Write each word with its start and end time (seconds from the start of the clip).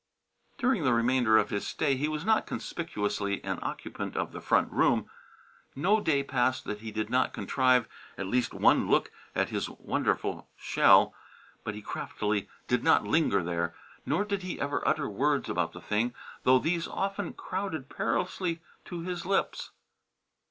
During 0.57 0.81
the 0.83 0.95
remainder 0.95 1.37
of 1.37 1.51
his 1.51 1.67
stay 1.67 1.95
he 1.95 2.07
was 2.07 2.25
not 2.25 2.47
conspicuously 2.47 3.39
an 3.43 3.59
occupant 3.61 4.17
of 4.17 4.31
the 4.31 4.41
front 4.41 4.71
room. 4.71 5.07
No 5.75 5.99
day 5.99 6.23
passed 6.23 6.63
that 6.65 6.79
he 6.79 6.89
did 6.89 7.11
not 7.11 7.33
contrive 7.33 7.87
at 8.17 8.25
least 8.25 8.51
one 8.51 8.89
look 8.89 9.11
at 9.35 9.49
his 9.49 9.69
wonderful 9.69 10.49
shell, 10.57 11.13
but 11.63 11.75
he 11.75 11.83
craftily 11.83 12.49
did 12.67 12.83
not 12.83 13.03
linger 13.03 13.43
there, 13.43 13.75
nor 14.03 14.25
did 14.25 14.41
he 14.41 14.59
ever 14.59 14.81
utter 14.87 15.07
words 15.07 15.47
about 15.49 15.71
the 15.71 15.79
thing, 15.81 16.15
though 16.45 16.57
these 16.57 16.87
often 16.87 17.33
crowded 17.33 17.87
perilously 17.87 18.59
to 18.85 19.01
his 19.01 19.23
lips. 19.23 19.69